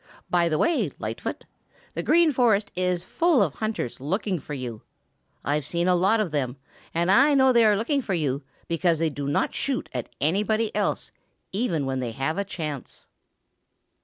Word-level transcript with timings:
By 0.31 0.49
the 0.49 0.57
way, 0.57 0.91
Lightfoot, 0.97 1.43
the 1.93 2.01
Green 2.01 2.31
Forest 2.31 2.71
is 2.75 3.03
full 3.03 3.43
of 3.43 3.53
hunters 3.53 3.99
looking 3.99 4.39
for 4.39 4.55
you. 4.55 4.81
I've 5.45 5.63
seen 5.63 5.87
a 5.87 5.93
lot 5.93 6.19
of 6.19 6.31
them, 6.31 6.57
and 6.91 7.11
I 7.11 7.35
know 7.35 7.53
they 7.53 7.63
are 7.65 7.77
looking 7.77 8.01
for 8.01 8.15
you 8.15 8.41
because 8.67 8.97
they 8.97 9.11
do 9.11 9.27
not 9.27 9.53
shoot 9.53 9.89
at 9.93 10.09
anybody 10.19 10.75
else 10.75 11.11
even 11.51 11.85
when 11.85 11.99
they 11.99 12.13
have 12.13 12.39
a 12.39 12.43
chance." 12.43 13.05